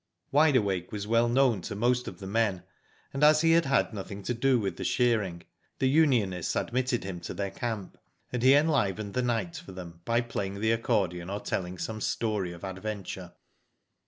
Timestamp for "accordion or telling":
10.71-11.77